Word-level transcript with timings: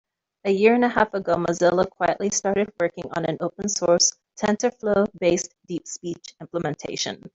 A 0.45 0.49
year 0.49 0.73
and 0.73 0.83
a 0.83 0.89
half 0.89 1.13
ago, 1.13 1.35
Mozilla 1.35 1.87
quietly 1.87 2.31
started 2.31 2.73
working 2.79 3.03
on 3.11 3.23
an 3.25 3.37
open 3.39 3.69
source, 3.69 4.11
TensorFlow-based 4.37 5.53
DeepSpeech 5.69 6.33
implementation. 6.41 7.29